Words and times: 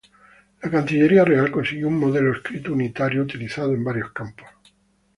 La 0.63 0.71
Cancillería 0.71 1.23
real 1.23 1.51
configuró 1.51 1.89
un 1.89 1.99
modelo 1.99 2.33
escrito 2.33 2.73
unitario 2.73 3.21
utilizado 3.21 3.71
en 3.75 3.83
varios 3.83 4.11
campos. 4.11 4.47